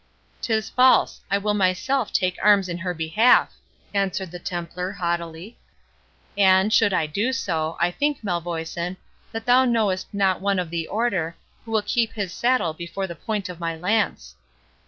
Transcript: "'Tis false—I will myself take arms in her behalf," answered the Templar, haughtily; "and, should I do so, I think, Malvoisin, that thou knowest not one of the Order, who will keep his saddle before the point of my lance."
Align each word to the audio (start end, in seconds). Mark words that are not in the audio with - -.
"'Tis 0.41 0.67
false—I 0.67 1.37
will 1.37 1.53
myself 1.53 2.11
take 2.11 2.39
arms 2.43 2.67
in 2.67 2.79
her 2.79 2.91
behalf," 2.91 3.53
answered 3.93 4.31
the 4.31 4.39
Templar, 4.39 4.93
haughtily; 4.93 5.59
"and, 6.35 6.73
should 6.73 6.91
I 6.91 7.05
do 7.05 7.31
so, 7.31 7.77
I 7.79 7.91
think, 7.91 8.23
Malvoisin, 8.23 8.97
that 9.31 9.45
thou 9.45 9.63
knowest 9.63 10.11
not 10.11 10.41
one 10.41 10.57
of 10.57 10.71
the 10.71 10.87
Order, 10.87 11.35
who 11.65 11.71
will 11.71 11.83
keep 11.83 12.13
his 12.13 12.33
saddle 12.33 12.73
before 12.73 13.05
the 13.05 13.13
point 13.13 13.47
of 13.47 13.59
my 13.59 13.75
lance." 13.75 14.33